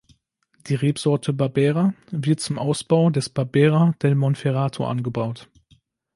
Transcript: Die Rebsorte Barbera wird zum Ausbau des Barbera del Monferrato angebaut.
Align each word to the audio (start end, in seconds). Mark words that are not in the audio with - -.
Die 0.65 0.73
Rebsorte 0.73 1.31
Barbera 1.31 1.93
wird 2.09 2.39
zum 2.39 2.57
Ausbau 2.57 3.11
des 3.11 3.29
Barbera 3.29 3.93
del 4.01 4.15
Monferrato 4.15 4.87
angebaut. 4.87 5.47